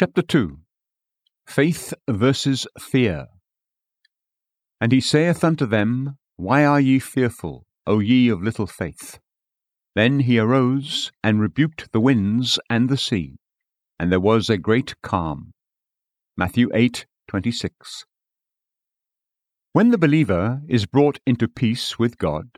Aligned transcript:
Chapter 0.00 0.22
2 0.22 0.56
Faith 1.46 1.92
versus 2.08 2.66
Fear. 2.78 3.26
And 4.80 4.92
he 4.92 5.00
saith 5.02 5.44
unto 5.44 5.66
them, 5.66 6.16
Why 6.36 6.64
are 6.64 6.80
ye 6.80 6.98
fearful, 6.98 7.66
O 7.86 7.98
ye 7.98 8.30
of 8.30 8.42
little 8.42 8.66
faith? 8.66 9.18
Then 9.94 10.20
he 10.20 10.38
arose 10.38 11.12
and 11.22 11.38
rebuked 11.38 11.92
the 11.92 12.00
winds 12.00 12.58
and 12.70 12.88
the 12.88 12.96
sea, 12.96 13.36
and 13.98 14.10
there 14.10 14.18
was 14.18 14.48
a 14.48 14.56
great 14.56 14.94
calm. 15.02 15.52
Matthew 16.34 16.70
8:26. 16.72 18.06
When 19.74 19.90
the 19.90 19.98
believer 19.98 20.62
is 20.66 20.86
brought 20.86 21.18
into 21.26 21.46
peace 21.46 21.98
with 21.98 22.16
God, 22.16 22.48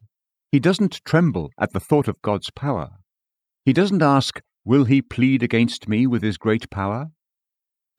he 0.52 0.60
doesn't 0.60 1.04
tremble 1.04 1.50
at 1.58 1.72
the 1.72 1.80
thought 1.80 2.06
of 2.06 2.22
God's 2.22 2.50
power. 2.50 2.98
He 3.64 3.72
doesn't 3.72 4.00
ask, 4.00 4.40
Will 4.64 4.84
he 4.84 5.02
plead 5.02 5.42
against 5.42 5.88
me 5.88 6.06
with 6.06 6.22
his 6.22 6.38
great 6.38 6.70
power? 6.70 7.10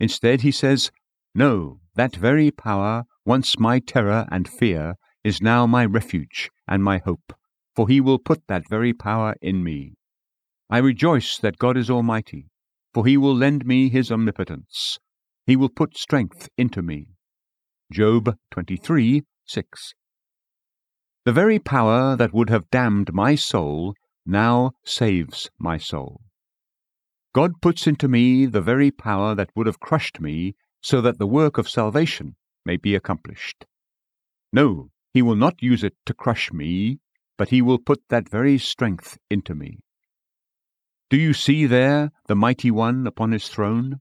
Instead, 0.04 0.42
he 0.42 0.52
says, 0.52 0.92
No, 1.34 1.80
that 1.96 2.14
very 2.14 2.52
power, 2.52 3.06
once 3.24 3.58
my 3.58 3.80
terror 3.80 4.28
and 4.30 4.50
fear, 4.50 4.96
is 5.24 5.42
now 5.42 5.66
my 5.66 5.86
refuge 5.86 6.50
and 6.68 6.84
my 6.84 6.98
hope, 6.98 7.32
for 7.74 7.88
he 7.88 8.02
will 8.02 8.20
put 8.20 8.46
that 8.50 8.68
very 8.70 8.92
power 8.92 9.34
in 9.42 9.64
me. 9.64 9.94
I 10.70 10.80
rejoice 10.80 11.38
that 11.38 11.58
God 11.58 11.78
is 11.78 11.90
almighty, 11.90 12.50
for 12.94 13.06
he 13.06 13.16
will 13.16 13.34
lend 13.34 13.66
me 13.66 13.88
his 13.88 14.12
omnipotence. 14.12 15.00
He 15.48 15.56
will 15.56 15.70
put 15.70 15.98
strength 15.98 16.50
into 16.58 16.82
me. 16.82 17.08
Job 17.90 18.36
23 18.52 19.24
6. 19.46 19.94
The 21.24 21.32
very 21.32 21.60
power 21.60 22.18
that 22.18 22.34
would 22.34 22.50
have 22.50 22.70
damned 22.70 23.14
my 23.14 23.36
soul 23.36 23.94
now 24.26 24.72
saves 24.84 25.50
my 25.58 25.78
soul. 25.78 26.20
God 27.34 27.62
puts 27.62 27.88
into 27.88 28.08
me 28.08 28.46
the 28.46 28.62
very 28.62 28.92
power 28.92 29.34
that 29.34 29.50
would 29.56 29.66
have 29.66 29.80
crushed 29.80 30.22
me, 30.22 30.56
so 30.82 31.02
that 31.02 31.18
the 31.18 31.28
work 31.28 31.58
of 31.58 31.68
salvation 31.68 32.36
may 32.66 32.78
be 32.78 32.94
accomplished. 32.94 33.66
No, 34.52 34.92
he 35.14 35.22
will 35.22 35.36
not 35.36 35.62
use 35.62 35.84
it 35.84 35.96
to 36.06 36.14
crush 36.14 36.54
me, 36.54 37.00
but 37.38 37.50
he 37.50 37.62
will 37.62 37.80
put 37.80 38.04
that 38.10 38.30
very 38.30 38.58
strength 38.60 39.18
into 39.30 39.56
me. 39.56 39.80
Do 41.10 41.18
you 41.18 41.34
see 41.34 41.66
there 41.66 42.12
the 42.28 42.36
mighty 42.36 42.70
one 42.70 43.08
upon 43.08 43.32
his 43.32 43.48
throne? 43.48 44.00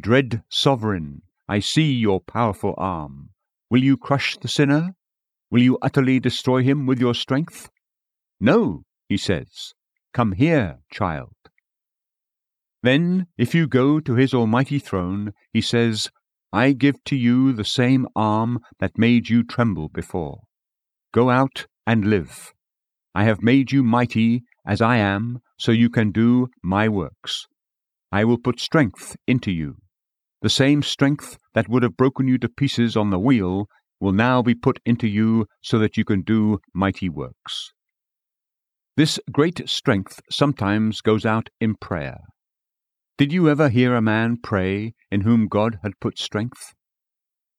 Dread 0.00 0.42
sovereign, 0.48 1.22
I 1.48 1.60
see 1.60 1.92
your 1.92 2.20
powerful 2.20 2.74
arm. 2.76 3.30
Will 3.70 3.82
you 3.82 3.96
crush 3.96 4.36
the 4.36 4.48
sinner? 4.48 4.94
Will 5.50 5.62
you 5.62 5.78
utterly 5.82 6.20
destroy 6.20 6.62
him 6.62 6.86
with 6.86 6.98
your 6.98 7.14
strength? 7.14 7.70
No, 8.40 8.84
he 9.08 9.16
says. 9.16 9.74
Come 10.12 10.32
here, 10.32 10.80
child. 10.90 11.34
Then, 12.82 13.26
if 13.38 13.54
you 13.54 13.68
go 13.68 14.00
to 14.00 14.14
his 14.14 14.34
almighty 14.34 14.78
throne, 14.78 15.32
he 15.52 15.60
says, 15.60 16.10
I 16.52 16.72
give 16.72 17.02
to 17.04 17.16
you 17.16 17.52
the 17.52 17.64
same 17.64 18.06
arm 18.16 18.58
that 18.80 18.98
made 18.98 19.28
you 19.28 19.44
tremble 19.44 19.88
before. 19.88 20.40
Go 21.12 21.30
out 21.30 21.66
and 21.86 22.04
live. 22.04 22.52
I 23.14 23.24
have 23.24 23.42
made 23.42 23.72
you 23.72 23.82
mighty 23.82 24.42
as 24.66 24.80
I 24.80 24.96
am, 24.96 25.38
so 25.58 25.70
you 25.72 25.90
can 25.90 26.10
do 26.10 26.48
my 26.62 26.88
works. 26.88 27.46
I 28.10 28.24
will 28.24 28.38
put 28.38 28.60
strength 28.60 29.16
into 29.26 29.50
you. 29.50 29.76
The 30.42 30.50
same 30.50 30.82
strength 30.82 31.38
that 31.54 31.68
would 31.68 31.82
have 31.82 31.96
broken 31.96 32.26
you 32.26 32.36
to 32.38 32.48
pieces 32.48 32.96
on 32.96 33.10
the 33.10 33.18
wheel 33.18 33.66
will 34.00 34.12
now 34.12 34.42
be 34.42 34.54
put 34.54 34.80
into 34.84 35.06
you 35.06 35.46
so 35.62 35.78
that 35.78 35.96
you 35.96 36.04
can 36.04 36.22
do 36.22 36.58
mighty 36.74 37.08
works. 37.08 37.72
This 38.96 39.20
great 39.30 39.68
strength 39.68 40.20
sometimes 40.30 41.00
goes 41.00 41.24
out 41.24 41.48
in 41.60 41.76
prayer. 41.76 42.18
Did 43.22 43.32
you 43.32 43.48
ever 43.48 43.68
hear 43.68 43.94
a 43.94 44.02
man 44.02 44.36
pray 44.36 44.94
in 45.08 45.20
whom 45.20 45.46
God 45.46 45.78
had 45.84 46.00
put 46.00 46.18
strength? 46.18 46.74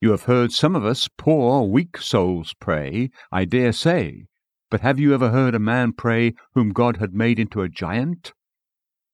You 0.01 0.11
have 0.11 0.23
heard 0.23 0.51
some 0.51 0.75
of 0.75 0.83
us 0.83 1.07
poor, 1.17 1.65
weak 1.65 1.95
souls 1.99 2.53
pray, 2.59 3.11
I 3.31 3.45
dare 3.45 3.71
say, 3.71 4.25
but 4.69 4.81
have 4.81 4.99
you 4.99 5.13
ever 5.13 5.29
heard 5.29 5.55
a 5.55 5.59
man 5.59 5.93
pray 5.93 6.33
whom 6.53 6.73
God 6.73 6.97
had 6.97 7.13
made 7.13 7.39
into 7.39 7.61
a 7.61 7.69
giant? 7.69 8.33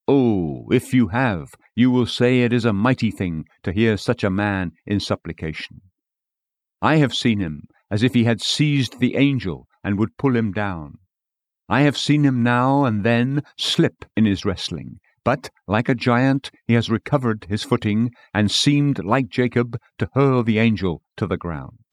Oh, 0.07 0.65
if 0.71 0.91
you 0.91 1.09
have, 1.09 1.53
you 1.75 1.91
will 1.91 2.07
say 2.07 2.41
it 2.41 2.51
is 2.51 2.65
a 2.65 2.73
mighty 2.73 3.11
thing 3.11 3.45
to 3.61 3.71
hear 3.71 3.95
such 3.95 4.23
a 4.23 4.31
man 4.31 4.71
in 4.87 4.99
supplication. 4.99 5.81
I 6.81 6.95
have 6.95 7.13
seen 7.13 7.41
him 7.41 7.67
as 7.91 8.01
if 8.01 8.15
he 8.15 8.23
had 8.23 8.41
seized 8.41 8.99
the 8.99 9.17
angel 9.17 9.67
and 9.83 9.99
would 9.99 10.17
pull 10.17 10.35
him 10.35 10.51
down. 10.51 10.97
I 11.69 11.81
have 11.81 11.95
seen 11.95 12.25
him 12.25 12.41
now 12.41 12.85
and 12.85 13.03
then 13.03 13.43
slip 13.55 14.05
in 14.17 14.25
his 14.25 14.45
wrestling, 14.45 14.99
but, 15.29 15.51
like 15.67 15.87
a 15.87 15.93
giant, 15.93 16.49
he 16.65 16.73
has 16.73 16.89
recovered 16.89 17.45
his 17.47 17.61
footing 17.61 18.09
and 18.33 18.49
seemed, 18.49 19.05
like 19.05 19.29
Jacob, 19.29 19.77
to 19.99 20.09
hurl 20.15 20.41
the 20.41 20.57
angel 20.57 21.03
to 21.17 21.27
the 21.27 21.37
ground. 21.37 21.85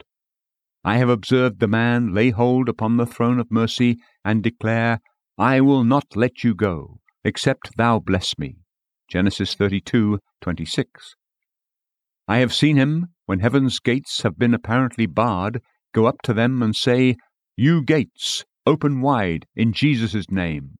I 0.82 0.96
have 0.96 1.10
observed 1.10 1.60
the 1.60 1.68
man 1.68 2.14
lay 2.14 2.30
hold 2.30 2.66
upon 2.66 2.96
the 2.96 3.04
throne 3.04 3.38
of 3.38 3.50
mercy 3.50 3.98
and 4.24 4.42
declare, 4.42 5.00
I 5.36 5.60
will 5.60 5.84
not 5.84 6.16
let 6.16 6.44
you 6.44 6.54
go, 6.54 7.00
except 7.24 7.76
thou 7.76 7.98
bless 7.98 8.38
me. 8.38 8.56
Genesis 9.06 9.54
32:26. 9.54 11.14
I 12.26 12.38
have 12.38 12.54
seen 12.54 12.78
him, 12.78 13.08
when 13.26 13.40
heaven's 13.40 13.80
gates 13.80 14.22
have 14.22 14.38
been 14.38 14.54
apparently 14.54 15.04
barred, 15.04 15.60
go 15.92 16.06
up 16.06 16.22
to 16.22 16.32
them 16.32 16.62
and 16.62 16.74
say, 16.74 17.16
You 17.54 17.82
gates, 17.82 18.46
open 18.64 19.02
wide 19.02 19.44
in 19.54 19.74
Jesus' 19.74 20.30
name 20.30 20.78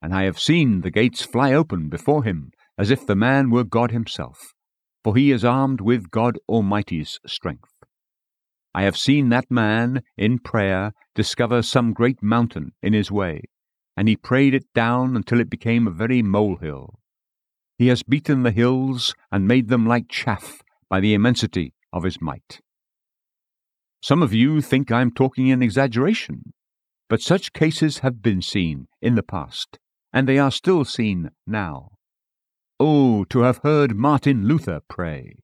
and 0.00 0.14
I 0.14 0.24
have 0.24 0.38
seen 0.38 0.82
the 0.82 0.90
gates 0.90 1.22
fly 1.22 1.52
open 1.52 1.88
before 1.88 2.24
him, 2.24 2.52
as 2.76 2.90
if 2.90 3.06
the 3.06 3.16
man 3.16 3.50
were 3.50 3.64
God 3.64 3.90
himself, 3.90 4.54
for 5.02 5.16
he 5.16 5.32
is 5.32 5.44
armed 5.44 5.80
with 5.80 6.10
God 6.10 6.38
Almighty's 6.48 7.18
strength. 7.26 7.72
I 8.74 8.82
have 8.82 8.96
seen 8.96 9.30
that 9.30 9.50
man, 9.50 10.02
in 10.16 10.38
prayer, 10.38 10.92
discover 11.14 11.62
some 11.62 11.92
great 11.92 12.22
mountain 12.22 12.72
in 12.82 12.92
his 12.92 13.10
way, 13.10 13.42
and 13.96 14.06
he 14.06 14.16
prayed 14.16 14.54
it 14.54 14.72
down 14.74 15.16
until 15.16 15.40
it 15.40 15.50
became 15.50 15.86
a 15.88 15.92
very 15.92 16.22
molehill. 16.22 17.00
He 17.76 17.88
has 17.88 18.04
beaten 18.04 18.44
the 18.44 18.52
hills 18.52 19.14
and 19.32 19.48
made 19.48 19.68
them 19.68 19.86
like 19.86 20.08
chaff 20.08 20.62
by 20.88 21.00
the 21.00 21.14
immensity 21.14 21.74
of 21.92 22.04
his 22.04 22.20
might. 22.20 22.60
Some 24.00 24.22
of 24.22 24.32
you 24.32 24.60
think 24.60 24.92
I'm 24.92 25.10
talking 25.10 25.48
in 25.48 25.60
exaggeration, 25.60 26.52
but 27.08 27.20
such 27.20 27.52
cases 27.52 27.98
have 27.98 28.22
been 28.22 28.42
seen 28.42 28.86
in 29.02 29.16
the 29.16 29.22
past 29.24 29.78
and 30.12 30.28
they 30.28 30.38
are 30.38 30.50
still 30.50 30.84
seen 30.84 31.30
now. 31.46 31.90
Oh, 32.80 33.24
to 33.24 33.40
have 33.40 33.60
heard 33.64 33.96
Martin 33.96 34.46
Luther 34.46 34.80
pray! 34.88 35.36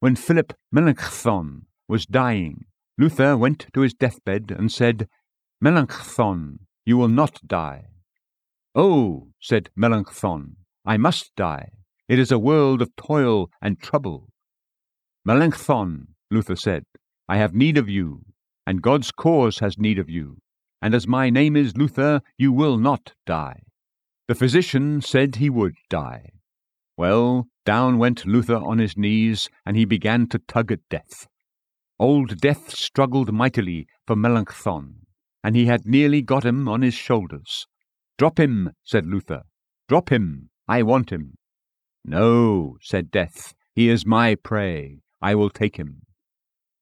When 0.00 0.16
Philip 0.16 0.52
Melanchthon 0.72 1.66
was 1.88 2.06
dying, 2.06 2.64
Luther 2.98 3.36
went 3.36 3.66
to 3.72 3.80
his 3.80 3.94
deathbed 3.94 4.50
and 4.50 4.70
said, 4.70 5.08
Melanchthon, 5.60 6.60
you 6.84 6.96
will 6.96 7.08
not 7.08 7.40
die. 7.46 7.84
Oh, 8.74 9.28
said 9.40 9.70
Melanchthon, 9.76 10.56
I 10.84 10.96
must 10.96 11.32
die. 11.36 11.70
It 12.08 12.18
is 12.18 12.32
a 12.32 12.38
world 12.38 12.82
of 12.82 12.94
toil 12.96 13.50
and 13.62 13.80
trouble. 13.80 14.28
Melanchthon, 15.24 16.08
Luther 16.30 16.56
said, 16.56 16.84
I 17.28 17.36
have 17.36 17.54
need 17.54 17.78
of 17.78 17.88
you, 17.88 18.22
and 18.66 18.82
God's 18.82 19.12
cause 19.12 19.58
has 19.60 19.78
need 19.78 19.98
of 19.98 20.10
you, 20.10 20.38
and 20.82 20.94
as 20.94 21.06
my 21.06 21.30
name 21.30 21.56
is 21.56 21.76
Luther, 21.76 22.22
you 22.38 22.52
will 22.52 22.76
not 22.76 23.12
die. 23.26 23.62
The 24.30 24.36
physician 24.36 25.00
said 25.00 25.34
he 25.34 25.50
would 25.50 25.74
die. 25.88 26.30
Well, 26.96 27.48
down 27.64 27.98
went 27.98 28.26
Luther 28.26 28.58
on 28.58 28.78
his 28.78 28.96
knees, 28.96 29.48
and 29.66 29.76
he 29.76 29.84
began 29.84 30.28
to 30.28 30.38
tug 30.38 30.70
at 30.70 30.88
death. 30.88 31.26
Old 31.98 32.40
Death 32.40 32.70
struggled 32.70 33.32
mightily 33.32 33.88
for 34.06 34.14
Melanchthon, 34.14 35.04
and 35.42 35.56
he 35.56 35.66
had 35.66 35.84
nearly 35.84 36.22
got 36.22 36.46
him 36.46 36.68
on 36.68 36.82
his 36.82 36.94
shoulders. 36.94 37.66
Drop 38.18 38.38
him, 38.38 38.70
said 38.84 39.04
Luther. 39.04 39.42
Drop 39.88 40.12
him. 40.12 40.50
I 40.68 40.84
want 40.84 41.10
him. 41.10 41.36
No, 42.04 42.76
said 42.80 43.10
Death. 43.10 43.52
He 43.74 43.88
is 43.88 44.06
my 44.06 44.36
prey. 44.36 45.00
I 45.20 45.34
will 45.34 45.50
take 45.50 45.76
him. 45.76 46.02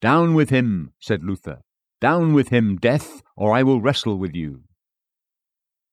Down 0.02 0.34
with 0.34 0.50
him, 0.50 0.90
said 1.00 1.24
Luther. 1.24 1.62
Down 1.98 2.34
with 2.34 2.50
him, 2.50 2.76
Death, 2.76 3.22
or 3.38 3.54
I 3.54 3.62
will 3.62 3.80
wrestle 3.80 4.18
with 4.18 4.34
you. 4.34 4.64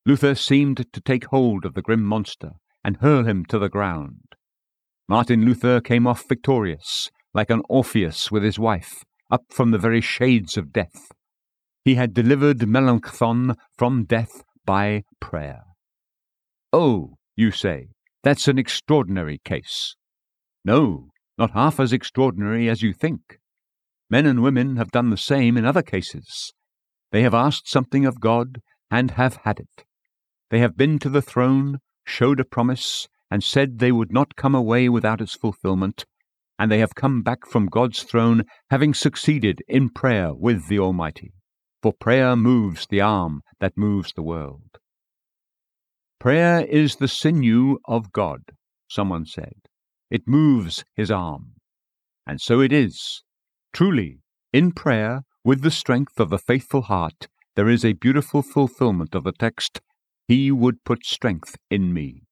Luther 0.08 0.36
seemed 0.36 0.86
to 0.94 1.02
take 1.02 1.26
hold 1.26 1.66
of 1.66 1.74
the 1.74 1.82
grim 1.82 2.04
monster 2.04 2.52
and 2.84 2.98
hurl 2.98 3.26
him 3.26 3.44
to 3.46 3.58
the 3.58 3.70
ground. 3.70 4.36
Martin 5.10 5.44
Luther 5.44 5.82
came 5.82 6.06
off 6.06 6.28
victorious, 6.28 7.10
like 7.34 7.50
an 7.50 7.64
Orpheus 7.70 8.32
with 8.32 8.44
his 8.44 8.60
wife, 8.60 9.04
up 9.32 9.42
from 9.50 9.72
the 9.72 9.80
very 9.80 10.02
shades 10.02 10.58
of 10.58 10.72
death. 10.72 11.12
He 11.84 11.96
had 11.96 12.14
delivered 12.14 12.68
Melanchthon 12.68 13.56
from 13.78 14.06
death 14.06 14.44
by 14.66 15.04
prayer. 15.20 15.62
Oh, 16.72 17.16
you 17.36 17.50
say, 17.50 17.88
that's 18.24 18.48
an 18.48 18.60
extraordinary 18.60 19.40
case. 19.44 19.96
No, 20.64 21.10
not 21.38 21.52
half 21.52 21.80
as 21.80 21.94
extraordinary 21.94 22.70
as 22.70 22.82
you 22.82 22.94
think. 22.94 23.40
Men 24.10 24.26
and 24.28 24.44
women 24.44 24.78
have 24.78 24.92
done 24.92 25.10
the 25.10 25.18
same 25.18 25.58
in 25.58 25.66
other 25.66 25.82
cases. 25.82 26.54
They 27.12 27.24
have 27.24 27.34
asked 27.34 27.68
something 27.68 28.06
of 28.06 28.20
God 28.20 28.62
and 28.92 29.12
have 29.12 29.38
had 29.44 29.60
it. 29.60 29.86
They 30.50 30.60
have 30.60 30.78
been 30.78 31.00
to 31.00 31.10
the 31.10 31.22
throne, 31.22 31.80
showed 32.06 32.40
a 32.40 32.46
promise, 32.46 33.08
and 33.32 33.44
said 33.44 33.80
they 33.80 33.92
would 33.92 34.14
not 34.14 34.36
come 34.36 34.56
away 34.56 34.90
without 34.90 35.22
its 35.22 35.36
fulfillment, 35.36 36.06
and 36.58 36.72
they 36.72 36.80
have 36.80 36.96
come 36.96 37.22
back 37.22 37.46
from 37.46 37.68
God's 37.68 38.04
throne 38.04 38.44
having 38.70 38.94
succeeded 38.94 39.62
in 39.68 39.90
prayer 39.90 40.34
with 40.34 40.68
the 40.68 40.80
Almighty. 40.80 41.34
For 41.82 41.94
prayer 41.94 42.36
moves 42.36 42.88
the 42.88 43.02
arm 43.02 43.42
that 43.60 43.78
moves 43.78 44.14
the 44.14 44.24
world. 44.24 44.78
Prayer 46.20 46.66
is 46.66 46.96
the 46.96 47.08
sinew 47.08 47.78
of 47.86 48.12
God, 48.12 48.42
someone 48.88 49.26
said. 49.26 49.54
It 50.10 50.28
moves 50.28 50.84
his 50.96 51.12
arm. 51.12 51.54
And 52.26 52.40
so 52.40 52.62
it 52.62 52.72
is. 52.72 53.24
Truly, 53.74 54.20
in 54.54 54.72
prayer, 54.72 55.24
with 55.44 55.62
the 55.62 55.72
strength 55.72 56.20
of 56.20 56.32
a 56.32 56.38
faithful 56.38 56.84
heart, 56.84 57.28
there 57.56 57.70
is 57.70 57.86
a 57.86 57.94
beautiful 57.94 58.42
fulfillment 58.42 59.14
of 59.14 59.24
the 59.24 59.32
text, 59.32 59.82
He 60.28 60.52
would 60.52 60.84
put 60.84 61.06
strength 61.06 61.58
in 61.70 61.94
me. 61.94 62.24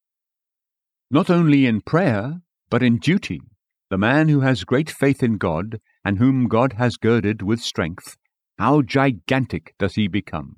Not 1.11 1.29
only 1.29 1.65
in 1.65 1.81
prayer, 1.81 2.41
but 2.69 2.81
in 2.81 2.97
duty, 2.97 3.41
the 3.89 3.97
man 3.97 4.29
who 4.29 4.39
has 4.39 4.63
great 4.63 4.89
faith 4.89 5.21
in 5.21 5.37
God, 5.37 5.79
and 6.03 6.17
whom 6.17 6.47
God 6.47 6.73
has 6.73 6.97
girded 6.97 7.43
with 7.43 7.59
strength, 7.59 8.17
how 8.57 8.81
gigantic 8.81 9.75
does 9.77 9.93
he 9.95 10.07
become! 10.07 10.57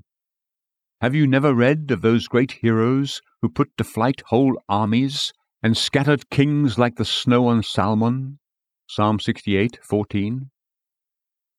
Have 1.02 1.14
you 1.14 1.28
never 1.28 1.54
read 1.54 1.92
of 1.92 2.02
those 2.02 2.30
great 2.30 2.54
heroes 2.62 3.22
who 3.42 3.50
put 3.50 3.76
to 3.78 3.84
flight 3.84 4.24
whole 4.28 4.58
armies 4.70 5.34
and 5.62 5.76
scattered 5.76 6.30
kings 6.30 6.80
like 6.80 6.96
the 6.96 7.04
snow 7.06 7.48
on 7.48 7.64
Salmon? 7.64 8.40
Psalm 8.88 9.20
68:14. 9.20 10.52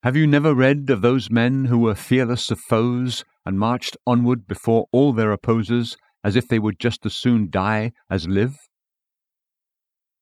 Have 0.02 0.16
you 0.16 0.26
never 0.26 0.54
read 0.54 0.88
of 0.88 1.02
those 1.02 1.30
men 1.30 1.66
who 1.66 1.78
were 1.78 1.94
fearless 1.94 2.50
of 2.50 2.60
foes 2.60 3.24
and 3.46 3.58
marched 3.58 3.96
onward 4.06 4.46
before 4.46 4.88
all 4.92 5.12
their 5.12 5.32
opposers 5.32 5.96
as 6.22 6.36
if 6.36 6.48
they 6.48 6.58
would 6.58 6.78
just 6.78 7.06
as 7.06 7.14
soon 7.14 7.48
die 7.48 7.92
as 8.10 8.28
live? 8.28 8.58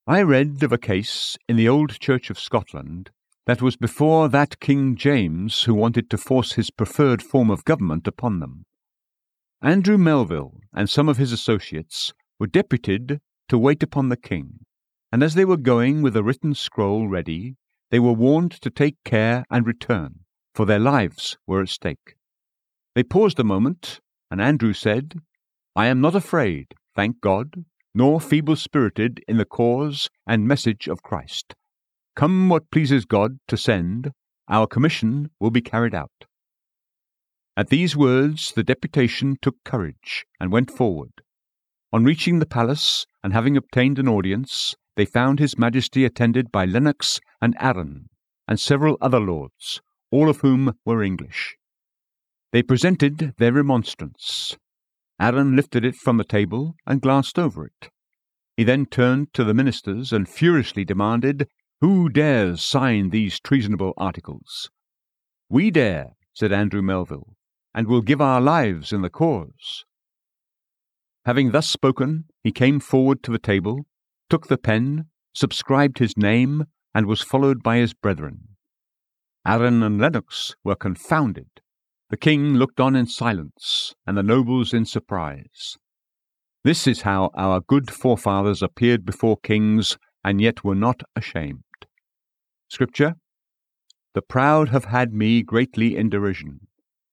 I 0.07 0.21
read 0.23 0.63
of 0.63 0.71
a 0.71 0.79
case 0.79 1.37
in 1.49 1.57
the 1.57 1.69
old 1.69 1.99
Church 1.99 2.29
of 2.29 2.39
Scotland 2.39 3.11
that 3.47 3.63
was 3.63 3.77
before 3.77 4.29
that 4.29 4.61
King 4.61 4.97
James 4.97 5.63
who 5.63 5.75
wanted 5.75 6.11
to 6.11 6.19
force 6.19 6.53
his 6.53 6.71
preferred 6.71 7.23
form 7.23 7.51
of 7.51 7.65
government 7.65 8.07
upon 8.07 8.41
them. 8.41 8.67
Andrew 9.63 9.97
Melville 9.97 10.61
and 10.75 10.91
some 10.91 11.09
of 11.09 11.17
his 11.17 11.33
associates 11.33 12.13
were 12.39 12.47
deputed 12.47 13.21
to 13.49 13.59
wait 13.59 13.83
upon 13.83 14.11
the 14.11 14.17
king, 14.17 14.61
and 15.11 15.23
as 15.23 15.35
they 15.35 15.45
were 15.45 15.57
going 15.57 16.03
with 16.03 16.17
a 16.17 16.23
written 16.23 16.55
scroll 16.55 17.09
ready, 17.09 17.57
they 17.91 17.99
were 17.99 18.13
warned 18.13 18.53
to 18.53 18.71
take 18.71 18.97
care 19.05 19.45
and 19.51 19.67
return, 19.67 20.21
for 20.55 20.67
their 20.67 20.79
lives 20.79 21.39
were 21.47 21.63
at 21.63 21.69
stake. 21.69 22.17
They 22.95 23.03
paused 23.03 23.41
a 23.41 23.45
moment, 23.45 24.01
and 24.31 24.41
Andrew 24.41 24.73
said, 24.73 25.21
I 25.75 25.87
am 25.87 26.01
not 26.01 26.15
afraid, 26.15 26.69
thank 26.95 27.21
God, 27.21 27.65
nor 27.95 28.21
feeble 28.21 28.57
spirited 28.57 29.23
in 29.27 29.37
the 29.37 29.45
cause 29.45 30.09
and 30.27 30.47
message 30.47 30.89
of 30.89 31.03
Christ. 31.03 31.55
Come 32.15 32.49
what 32.49 32.71
pleases 32.71 33.05
God 33.05 33.39
to 33.49 33.57
send, 33.57 34.13
our 34.49 34.67
commission 34.67 35.31
will 35.41 35.51
be 35.51 35.61
carried 35.61 35.95
out. 35.95 36.27
At 37.57 37.69
these 37.69 37.97
words 37.97 38.53
the 38.53 38.65
deputation 38.65 39.37
took 39.43 39.57
courage 39.65 40.25
and 40.39 40.53
went 40.53 40.71
forward. 40.71 41.13
On 41.93 42.05
reaching 42.05 42.39
the 42.39 42.47
palace, 42.47 43.07
and 43.23 43.33
having 43.33 43.57
obtained 43.57 43.99
an 43.99 44.09
audience, 44.09 44.75
they 44.97 45.05
found 45.05 45.39
His 45.39 45.59
Majesty 45.59 46.05
attended 46.05 46.53
by 46.53 46.65
Lennox 46.65 47.21
and 47.41 47.57
Arran, 47.59 48.09
and 48.47 48.61
several 48.61 48.99
other 49.01 49.21
lords, 49.21 49.81
all 50.11 50.29
of 50.29 50.41
whom 50.41 50.75
were 50.85 51.03
English. 51.03 51.57
They 52.55 52.63
presented 52.63 53.35
their 53.39 53.51
remonstrance, 53.51 54.57
Arran 55.21 55.57
lifted 55.57 55.85
it 55.85 55.97
from 55.97 56.19
the 56.19 56.25
table 56.25 56.77
and 56.87 57.01
glanced 57.01 57.37
over 57.37 57.67
it. 57.67 57.91
He 58.57 58.63
then 58.63 58.87
turned 58.87 59.35
to 59.35 59.43
the 59.43 59.53
ministers 59.53 60.13
and 60.13 60.29
furiously 60.29 60.85
demanded, 60.85 61.49
Who 61.81 62.09
dares 62.09 62.63
sign 62.63 63.11
these 63.11 63.41
treasonable 63.41 63.93
articles? 63.97 64.71
We 65.49 65.73
dare, 65.73 66.13
said 66.33 66.53
Andrew 66.53 66.81
Melville, 66.81 67.35
and 67.75 67.89
will 67.89 68.03
give 68.03 68.21
our 68.21 68.41
lives 68.41 68.93
in 68.93 69.03
the 69.03 69.11
cause. 69.11 69.85
Having 71.25 71.51
thus 71.51 71.69
spoken, 71.69 72.27
he 72.45 72.53
came 72.53 72.79
forward 72.79 73.25
to 73.25 73.33
the 73.33 73.41
table, 73.41 73.85
took 74.31 74.47
the 74.47 74.59
pen, 74.59 75.07
subscribed 75.35 75.99
his 75.99 76.17
name, 76.17 76.67
and 76.95 77.07
was 77.07 77.21
followed 77.21 77.65
by 77.65 77.79
his 77.79 77.95
brethren. 77.95 78.51
Arran 79.45 79.83
and 79.83 80.01
Lennox 80.01 80.55
were 80.63 80.77
confounded 80.77 81.49
the 82.11 82.17
king 82.17 82.55
looked 82.55 82.81
on 82.81 82.95
in 82.95 83.07
silence, 83.07 83.95
and 84.07 84.17
the 84.17 84.23
nobles 84.23 84.73
in 84.75 84.85
surprise. 84.85 85.77
This 86.63 86.87
is 86.87 87.03
how 87.03 87.31
our 87.37 87.61
good 87.61 87.91
forefathers 87.91 88.63
appeared 88.63 89.05
before 89.05 89.37
kings, 89.37 89.99
and 90.23 90.41
yet 90.41 90.65
were 90.65 90.75
not 90.75 91.03
ashamed. 91.15 91.63
Scripture 92.69 93.15
The 94.15 94.23
proud 94.23 94.71
have 94.71 94.87
had 94.87 95.13
me 95.13 95.43
greatly 95.43 95.97
in 95.97 96.09
derision, 96.09 96.69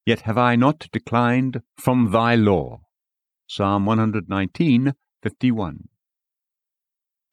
yet 0.05 0.21
have 0.21 0.37
I 0.37 0.55
not 0.55 0.87
declined 0.91 1.61
from 1.77 2.11
thy 2.11 2.35
law. 2.35 2.81
Psalm 3.47 3.85
119, 3.85 4.93
51. 5.21 5.89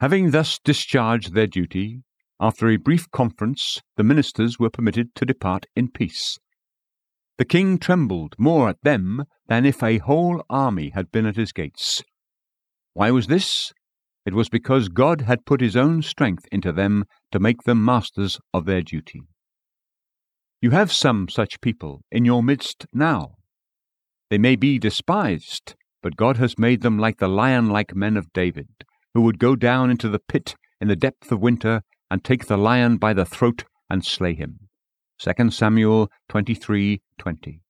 Having 0.00 0.31
thus 0.31 0.58
discharged 0.62 1.34
their 1.34 1.46
duty, 1.46 2.02
after 2.40 2.69
a 2.69 2.76
brief 2.76 3.11
conference, 3.11 3.81
the 3.96 4.04
ministers 4.04 4.58
were 4.58 4.70
permitted 4.70 5.14
to 5.16 5.25
depart 5.25 5.66
in 5.75 5.90
peace. 5.90 6.38
The 7.38 7.44
king 7.44 7.79
trembled 7.79 8.35
more 8.37 8.69
at 8.69 8.82
them 8.82 9.25
than 9.46 9.64
if 9.64 9.82
a 9.82 9.99
whole 9.99 10.44
army 10.50 10.90
had 10.90 11.12
been 11.12 11.25
at 11.25 11.37
his 11.37 11.52
gates. 11.52 12.02
Why 12.94 13.12
was 13.12 13.29
this? 13.29 13.73
It 14.26 14.35
was 14.35 14.49
because 14.49 14.88
God 14.88 15.23
had 15.23 15.46
put 15.46 15.61
his 15.61 15.76
own 15.76 16.02
strength 16.02 16.46
into 16.50 16.73
them 16.73 17.05
to 17.31 17.38
make 17.38 17.62
them 17.62 17.85
masters 17.85 18.40
of 18.52 18.64
their 18.64 18.82
duty. 18.82 19.23
You 20.61 20.73
have 20.73 20.93
some 20.93 21.29
such 21.29 21.61
people 21.61 22.02
in 22.11 22.25
your 22.25 22.43
midst 22.43 22.87
now. 22.93 23.37
They 24.31 24.38
may 24.38 24.56
be 24.56 24.79
despised, 24.79 25.76
but 26.02 26.17
God 26.17 26.37
has 26.38 26.58
made 26.58 26.82
them 26.82 26.99
like 26.99 27.19
the 27.19 27.29
lion 27.29 27.70
like 27.70 27.94
men 27.94 28.17
of 28.17 28.32
David, 28.32 28.69
who 29.14 29.23
would 29.23 29.38
go 29.38 29.55
down 29.55 29.90
into 29.90 30.08
the 30.08 30.19
pit 30.19 30.56
in 30.81 30.88
the 30.88 30.96
depth 30.96 31.31
of 31.31 31.40
winter 31.40 31.82
and 32.11 32.25
take 32.25 32.46
the 32.46 32.58
lion 32.58 32.96
by 32.96 33.12
the 33.12 33.25
throat 33.25 33.64
and 33.88 34.05
slay 34.05 34.35
him. 34.35 34.67
2 35.20 35.50
Samuel 35.50 36.12
23:20. 36.28 37.60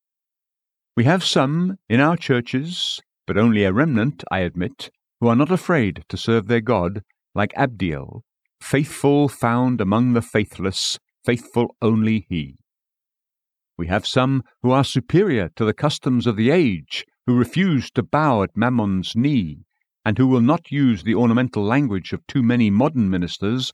We 0.95 1.05
have 1.05 1.25
some 1.25 1.79
in 1.89 1.99
our 1.99 2.15
churches, 2.15 3.01
but 3.27 3.39
only 3.39 3.65
a 3.65 3.73
remnant, 3.73 4.23
I 4.31 4.41
admit, 4.41 4.91
who 5.19 5.29
are 5.29 5.37
not 5.37 5.51
afraid 5.51 6.05
to 6.11 6.19
serve 6.19 6.47
their 6.47 6.61
God, 6.61 7.03
like 7.35 7.55
Abdiel, 7.57 8.23
faithful 8.61 9.31
found 9.31 9.81
among 9.81 10.13
the 10.13 10.21
faithless, 10.21 10.99
faithful 11.25 11.75
only 11.81 12.27
he. 12.29 12.59
We 13.79 13.87
have 13.87 14.07
some 14.07 14.43
who 14.61 14.71
are 14.71 14.85
superior 14.85 15.49
to 15.57 15.65
the 15.65 15.73
customs 15.73 16.27
of 16.27 16.37
the 16.37 16.51
age, 16.51 17.07
who 17.25 17.35
refuse 17.35 17.91
to 17.93 18.03
bow 18.03 18.43
at 18.43 18.59
Mammon's 18.59 19.17
knee, 19.17 19.65
and 20.05 20.19
who 20.19 20.27
will 20.27 20.43
not 20.43 20.71
use 20.71 21.03
the 21.03 21.15
ornamental 21.15 21.65
language 21.65 22.13
of 22.13 22.27
too 22.27 22.43
many 22.43 22.69
modern 22.69 23.09
ministers, 23.09 23.73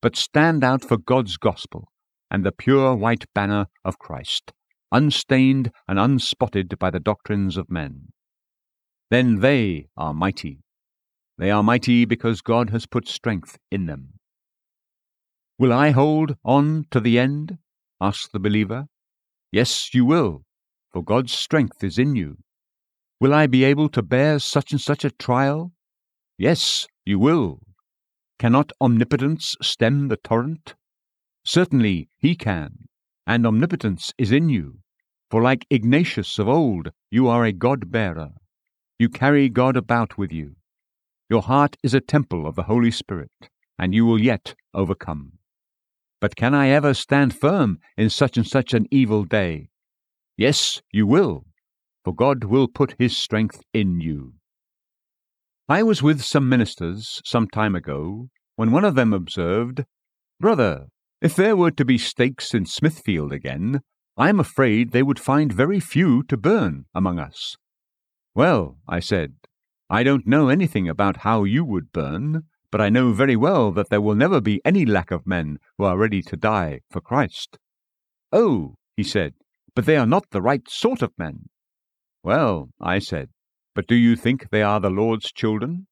but 0.00 0.14
stand 0.14 0.62
out 0.62 0.84
for 0.84 0.96
God's 0.96 1.36
gospel 1.36 1.88
and 2.30 2.44
the 2.44 2.52
pure 2.52 2.94
white 2.94 3.24
banner 3.34 3.66
of 3.84 3.98
Christ, 3.98 4.52
unstained 4.92 5.70
and 5.88 5.98
unspotted 5.98 6.78
by 6.78 6.90
the 6.90 7.00
doctrines 7.00 7.56
of 7.56 7.70
men. 7.70 8.12
Then 9.10 9.40
they 9.40 9.88
are 9.96 10.12
mighty. 10.12 10.60
They 11.38 11.50
are 11.50 11.62
mighty 11.62 12.04
because 12.04 12.40
God 12.40 12.70
has 12.70 12.86
put 12.86 13.08
strength 13.08 13.58
in 13.70 13.86
them. 13.86 14.14
Will 15.58 15.72
I 15.72 15.90
hold 15.90 16.36
on 16.44 16.86
to 16.90 17.00
the 17.00 17.18
end? 17.18 17.58
asks 18.00 18.28
the 18.28 18.38
believer. 18.38 18.86
Yes, 19.52 19.94
you 19.94 20.04
will, 20.04 20.42
for 20.92 21.02
God's 21.02 21.32
strength 21.32 21.82
is 21.82 21.98
in 21.98 22.14
you. 22.14 22.38
Will 23.20 23.32
I 23.32 23.46
be 23.46 23.64
able 23.64 23.88
to 23.90 24.02
bear 24.02 24.38
such 24.38 24.72
and 24.72 24.80
such 24.80 25.04
a 25.04 25.10
trial? 25.10 25.72
Yes, 26.36 26.86
you 27.06 27.18
will. 27.18 27.60
Cannot 28.38 28.72
omnipotence 28.80 29.56
stem 29.62 30.08
the 30.08 30.18
torrent? 30.18 30.74
Certainly 31.46 32.08
he 32.18 32.34
can, 32.34 32.88
and 33.24 33.46
omnipotence 33.46 34.12
is 34.18 34.32
in 34.32 34.48
you. 34.48 34.80
For 35.30 35.40
like 35.40 35.64
Ignatius 35.70 36.40
of 36.40 36.48
old, 36.48 36.90
you 37.08 37.28
are 37.28 37.44
a 37.44 37.52
God 37.52 37.92
bearer. 37.92 38.30
You 38.98 39.08
carry 39.08 39.48
God 39.48 39.76
about 39.76 40.18
with 40.18 40.32
you. 40.32 40.56
Your 41.30 41.42
heart 41.42 41.76
is 41.84 41.94
a 41.94 42.00
temple 42.00 42.48
of 42.48 42.56
the 42.56 42.64
Holy 42.64 42.90
Spirit, 42.90 43.30
and 43.78 43.94
you 43.94 44.04
will 44.04 44.20
yet 44.20 44.56
overcome. 44.74 45.34
But 46.20 46.34
can 46.34 46.52
I 46.52 46.68
ever 46.70 46.94
stand 46.94 47.32
firm 47.32 47.78
in 47.96 48.10
such 48.10 48.36
and 48.36 48.46
such 48.46 48.74
an 48.74 48.88
evil 48.90 49.22
day? 49.22 49.68
Yes, 50.36 50.82
you 50.92 51.06
will, 51.06 51.46
for 52.04 52.12
God 52.12 52.42
will 52.42 52.66
put 52.66 52.96
his 52.98 53.16
strength 53.16 53.62
in 53.72 54.00
you. 54.00 54.34
I 55.68 55.84
was 55.84 56.02
with 56.02 56.22
some 56.22 56.48
ministers 56.48 57.20
some 57.24 57.46
time 57.46 57.76
ago 57.76 58.30
when 58.56 58.72
one 58.72 58.84
of 58.84 58.96
them 58.96 59.12
observed, 59.12 59.84
Brother, 60.40 60.88
if 61.20 61.34
there 61.34 61.56
were 61.56 61.70
to 61.70 61.84
be 61.84 61.98
stakes 61.98 62.54
in 62.54 62.66
Smithfield 62.66 63.32
again, 63.32 63.80
I 64.16 64.28
am 64.28 64.40
afraid 64.40 64.90
they 64.92 65.02
would 65.02 65.20
find 65.20 65.52
very 65.52 65.80
few 65.80 66.22
to 66.24 66.36
burn 66.36 66.86
among 66.94 67.18
us. 67.18 67.56
Well, 68.34 68.78
I 68.88 69.00
said, 69.00 69.34
I 69.88 70.02
don't 70.02 70.26
know 70.26 70.48
anything 70.48 70.88
about 70.88 71.18
how 71.18 71.44
you 71.44 71.64
would 71.64 71.92
burn, 71.92 72.44
but 72.70 72.80
I 72.80 72.88
know 72.88 73.12
very 73.12 73.36
well 73.36 73.72
that 73.72 73.88
there 73.88 74.00
will 74.00 74.14
never 74.14 74.40
be 74.40 74.60
any 74.64 74.84
lack 74.84 75.10
of 75.10 75.26
men 75.26 75.58
who 75.78 75.84
are 75.84 75.96
ready 75.96 76.22
to 76.22 76.36
die 76.36 76.80
for 76.90 77.00
Christ. 77.00 77.58
Oh, 78.32 78.74
he 78.96 79.02
said, 79.02 79.34
but 79.74 79.86
they 79.86 79.96
are 79.96 80.06
not 80.06 80.30
the 80.30 80.42
right 80.42 80.68
sort 80.68 81.02
of 81.02 81.12
men. 81.16 81.48
Well, 82.22 82.70
I 82.80 82.98
said, 82.98 83.28
but 83.74 83.86
do 83.86 83.94
you 83.94 84.16
think 84.16 84.50
they 84.50 84.62
are 84.62 84.80
the 84.80 84.90
Lord's 84.90 85.30
children? 85.32 85.86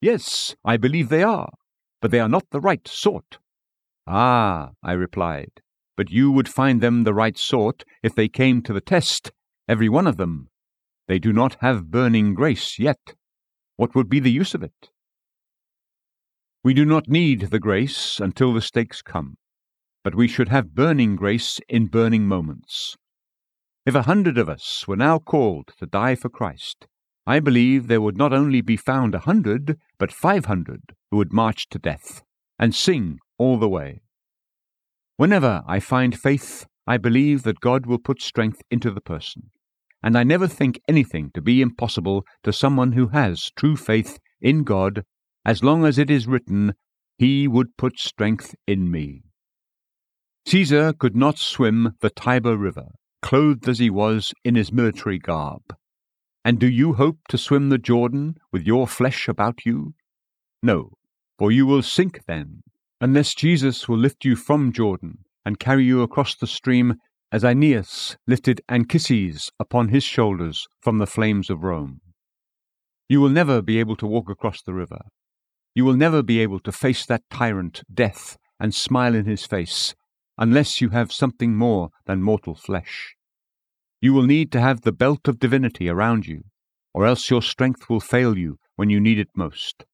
Yes, 0.00 0.54
I 0.64 0.76
believe 0.76 1.08
they 1.08 1.22
are, 1.22 1.50
but 2.00 2.10
they 2.10 2.20
are 2.20 2.28
not 2.28 2.44
the 2.50 2.60
right 2.60 2.86
sort. 2.88 3.38
Ah, 4.06 4.72
I 4.82 4.92
replied, 4.92 5.60
but 5.96 6.10
you 6.10 6.30
would 6.30 6.48
find 6.48 6.80
them 6.80 7.04
the 7.04 7.14
right 7.14 7.38
sort 7.38 7.84
if 8.02 8.14
they 8.14 8.28
came 8.28 8.62
to 8.62 8.72
the 8.72 8.80
test, 8.80 9.32
every 9.68 9.88
one 9.88 10.06
of 10.06 10.16
them. 10.16 10.48
They 11.08 11.18
do 11.18 11.32
not 11.32 11.56
have 11.60 11.90
burning 11.90 12.34
grace 12.34 12.78
yet. 12.78 13.14
What 13.76 13.94
would 13.94 14.08
be 14.08 14.20
the 14.20 14.30
use 14.30 14.54
of 14.54 14.62
it? 14.62 14.90
We 16.62 16.74
do 16.74 16.84
not 16.84 17.08
need 17.08 17.50
the 17.50 17.58
grace 17.58 18.20
until 18.20 18.52
the 18.52 18.62
stakes 18.62 19.02
come, 19.02 19.36
but 20.02 20.14
we 20.14 20.28
should 20.28 20.48
have 20.48 20.74
burning 20.74 21.16
grace 21.16 21.60
in 21.68 21.86
burning 21.86 22.26
moments. 22.26 22.96
If 23.84 23.94
a 23.94 24.02
hundred 24.02 24.38
of 24.38 24.48
us 24.48 24.86
were 24.88 24.96
now 24.96 25.18
called 25.18 25.72
to 25.78 25.86
die 25.86 26.14
for 26.14 26.30
Christ, 26.30 26.86
I 27.26 27.40
believe 27.40 27.86
there 27.86 28.00
would 28.00 28.16
not 28.16 28.32
only 28.32 28.60
be 28.60 28.76
found 28.76 29.14
a 29.14 29.20
hundred, 29.20 29.78
but 29.98 30.12
five 30.12 30.46
hundred 30.46 30.94
who 31.10 31.18
would 31.18 31.32
march 31.32 31.68
to 31.70 31.78
death 31.78 32.22
and 32.58 32.74
sing 32.74 33.18
all 33.38 33.58
the 33.58 33.68
way. 33.68 34.00
Whenever 35.16 35.62
I 35.66 35.80
find 35.80 36.18
faith, 36.18 36.66
I 36.86 36.96
believe 36.96 37.44
that 37.44 37.60
God 37.60 37.86
will 37.86 37.98
put 37.98 38.20
strength 38.20 38.60
into 38.70 38.90
the 38.90 39.00
person, 39.00 39.50
and 40.02 40.18
I 40.18 40.24
never 40.24 40.46
think 40.46 40.80
anything 40.88 41.30
to 41.34 41.40
be 41.40 41.62
impossible 41.62 42.24
to 42.42 42.52
someone 42.52 42.92
who 42.92 43.08
has 43.08 43.50
true 43.56 43.76
faith 43.76 44.18
in 44.40 44.64
God, 44.64 45.04
as 45.44 45.62
long 45.62 45.84
as 45.84 45.98
it 45.98 46.10
is 46.10 46.26
written, 46.26 46.74
He 47.16 47.48
would 47.48 47.76
put 47.76 47.98
strength 47.98 48.54
in 48.66 48.90
me. 48.90 49.22
Caesar 50.46 50.92
could 50.92 51.16
not 51.16 51.38
swim 51.38 51.94
the 52.00 52.10
Tiber 52.10 52.56
River, 52.56 52.88
clothed 53.22 53.66
as 53.68 53.78
he 53.78 53.88
was 53.88 54.34
in 54.44 54.56
his 54.56 54.72
military 54.72 55.18
garb. 55.18 55.62
And 56.44 56.58
do 56.58 56.68
you 56.68 56.94
hope 56.94 57.16
to 57.30 57.38
swim 57.38 57.70
the 57.70 57.78
Jordan 57.78 58.34
with 58.52 58.66
your 58.66 58.86
flesh 58.86 59.28
about 59.28 59.64
you? 59.64 59.94
No, 60.62 60.90
for 61.38 61.50
you 61.50 61.64
will 61.64 61.82
sink 61.82 62.26
then, 62.26 62.63
unless 63.04 63.34
Jesus 63.34 63.86
will 63.86 63.98
lift 63.98 64.24
you 64.24 64.34
from 64.34 64.72
Jordan 64.72 65.18
and 65.44 65.58
carry 65.58 65.84
you 65.84 66.00
across 66.00 66.34
the 66.34 66.46
stream 66.46 66.94
as 67.30 67.44
Aeneas 67.44 68.16
lifted 68.26 68.62
Anchises 68.66 69.50
upon 69.60 69.88
his 69.88 70.02
shoulders 70.02 70.66
from 70.80 70.96
the 70.96 71.06
flames 71.06 71.50
of 71.50 71.64
Rome. 71.64 72.00
You 73.06 73.20
will 73.20 73.28
never 73.28 73.60
be 73.60 73.78
able 73.78 73.94
to 73.96 74.06
walk 74.06 74.30
across 74.30 74.62
the 74.62 74.72
river. 74.72 75.02
You 75.74 75.84
will 75.84 75.98
never 75.98 76.22
be 76.22 76.40
able 76.40 76.60
to 76.60 76.72
face 76.72 77.04
that 77.04 77.20
tyrant, 77.30 77.82
death, 77.92 78.38
and 78.58 78.74
smile 78.74 79.14
in 79.14 79.26
his 79.26 79.44
face, 79.44 79.94
unless 80.38 80.80
you 80.80 80.88
have 80.88 81.12
something 81.12 81.54
more 81.54 81.90
than 82.06 82.22
mortal 82.22 82.54
flesh. 82.54 83.16
You 84.00 84.14
will 84.14 84.22
need 84.22 84.50
to 84.52 84.62
have 84.62 84.80
the 84.80 84.92
belt 84.92 85.28
of 85.28 85.38
divinity 85.38 85.90
around 85.90 86.26
you, 86.26 86.44
or 86.94 87.04
else 87.04 87.28
your 87.28 87.42
strength 87.42 87.90
will 87.90 88.00
fail 88.00 88.38
you 88.38 88.56
when 88.76 88.88
you 88.88 88.98
need 88.98 89.18
it 89.18 89.28
most. 89.36 89.84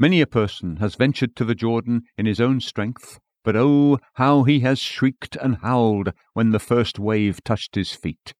Many 0.00 0.20
a 0.20 0.26
person 0.26 0.76
has 0.76 0.94
ventured 0.94 1.34
to 1.36 1.44
the 1.44 1.56
Jordan 1.56 2.02
in 2.16 2.26
his 2.26 2.40
own 2.40 2.60
strength, 2.60 3.18
but 3.42 3.56
oh, 3.56 3.98
how 4.14 4.44
he 4.44 4.60
has 4.60 4.78
shrieked 4.78 5.36
and 5.36 5.56
howled 5.56 6.12
when 6.34 6.50
the 6.50 6.60
first 6.60 7.00
wave 7.00 7.42
touched 7.42 7.74
his 7.74 7.92
feet. 7.92 8.32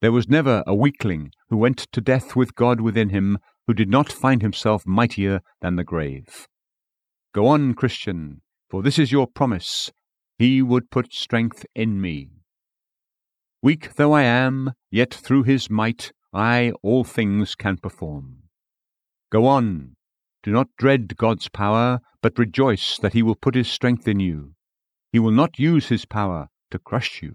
There 0.00 0.10
was 0.10 0.28
never 0.28 0.64
a 0.66 0.74
weakling 0.74 1.30
who 1.48 1.56
went 1.56 1.78
to 1.92 2.00
death 2.00 2.34
with 2.34 2.56
God 2.56 2.80
within 2.80 3.10
him 3.10 3.38
who 3.66 3.74
did 3.74 3.88
not 3.88 4.10
find 4.10 4.42
himself 4.42 4.84
mightier 4.84 5.40
than 5.60 5.76
the 5.76 5.84
grave. 5.84 6.48
Go 7.32 7.46
on, 7.46 7.74
Christian, 7.74 8.42
for 8.68 8.82
this 8.82 8.98
is 8.98 9.12
your 9.12 9.28
promise. 9.28 9.92
He 10.38 10.60
would 10.60 10.90
put 10.90 11.12
strength 11.12 11.64
in 11.74 12.00
me. 12.00 12.30
Weak 13.62 13.94
though 13.94 14.12
I 14.12 14.22
am, 14.22 14.72
yet 14.90 15.14
through 15.14 15.44
his 15.44 15.70
might 15.70 16.12
I 16.32 16.72
all 16.82 17.04
things 17.04 17.54
can 17.54 17.78
perform. 17.78 18.42
Go 19.30 19.46
on, 19.46 19.93
do 20.44 20.52
not 20.52 20.68
dread 20.76 21.16
God's 21.16 21.48
power, 21.48 22.00
but 22.20 22.38
rejoice 22.38 22.98
that 22.98 23.14
he 23.14 23.22
will 23.22 23.34
put 23.34 23.54
his 23.54 23.66
strength 23.66 24.06
in 24.06 24.20
you. 24.20 24.52
He 25.10 25.18
will 25.18 25.32
not 25.32 25.58
use 25.58 25.88
his 25.88 26.04
power 26.04 26.48
to 26.70 26.78
crush 26.78 27.22
you. 27.22 27.34